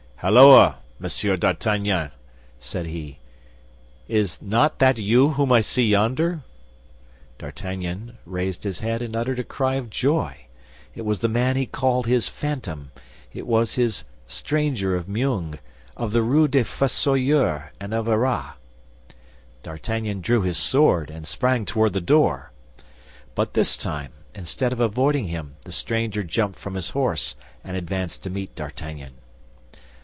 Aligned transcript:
"Holloa, 0.21 0.75
Monsieur 0.99 1.35
d'Artagnan!" 1.35 2.11
said 2.59 2.85
he, 2.85 3.17
"is 4.07 4.39
not 4.39 4.77
that 4.77 4.99
you 4.99 5.29
whom 5.29 5.51
I 5.51 5.61
see 5.61 5.87
yonder?" 5.89 6.41
D'Artagnan 7.39 8.19
raised 8.27 8.63
his 8.63 8.81
head 8.81 9.01
and 9.01 9.15
uttered 9.15 9.39
a 9.39 9.43
cry 9.43 9.77
of 9.77 9.89
joy. 9.89 10.45
It 10.93 11.05
was 11.05 11.21
the 11.21 11.27
man 11.27 11.55
he 11.55 11.65
called 11.65 12.05
his 12.05 12.27
phantom; 12.27 12.91
it 13.33 13.47
was 13.47 13.73
his 13.73 14.03
stranger 14.27 14.95
of 14.95 15.09
Meung, 15.09 15.57
of 15.97 16.11
the 16.11 16.21
Rue 16.21 16.47
des 16.47 16.65
Fossoyeurs 16.65 17.71
and 17.79 17.91
of 17.91 18.07
Arras. 18.07 18.53
D'Artagnan 19.63 20.21
drew 20.21 20.43
his 20.43 20.59
sword, 20.59 21.09
and 21.09 21.25
sprang 21.25 21.65
toward 21.65 21.93
the 21.93 21.99
door. 21.99 22.51
But 23.33 23.55
this 23.55 23.75
time, 23.75 24.11
instead 24.35 24.71
of 24.71 24.79
avoiding 24.79 25.29
him 25.29 25.55
the 25.63 25.71
stranger 25.71 26.21
jumped 26.21 26.59
from 26.59 26.75
his 26.75 26.91
horse, 26.91 27.35
and 27.63 27.75
advanced 27.75 28.21
to 28.21 28.29
meet 28.29 28.53
D'Artagnan. 28.53 29.13